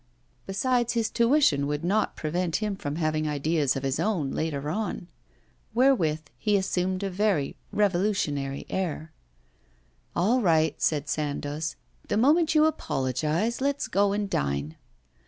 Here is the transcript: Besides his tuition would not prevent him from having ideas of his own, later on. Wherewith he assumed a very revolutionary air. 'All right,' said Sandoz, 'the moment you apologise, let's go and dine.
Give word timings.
Besides 0.47 0.93
his 0.93 1.11
tuition 1.11 1.67
would 1.67 1.83
not 1.83 2.15
prevent 2.15 2.55
him 2.55 2.75
from 2.75 2.95
having 2.95 3.29
ideas 3.29 3.75
of 3.75 3.83
his 3.83 3.99
own, 3.99 4.31
later 4.31 4.67
on. 4.71 5.07
Wherewith 5.75 6.21
he 6.39 6.57
assumed 6.57 7.03
a 7.03 7.09
very 7.11 7.55
revolutionary 7.71 8.65
air. 8.67 9.11
'All 10.15 10.41
right,' 10.41 10.81
said 10.81 11.07
Sandoz, 11.07 11.75
'the 12.07 12.17
moment 12.17 12.55
you 12.55 12.65
apologise, 12.65 13.61
let's 13.61 13.87
go 13.87 14.11
and 14.11 14.27
dine. 14.27 14.75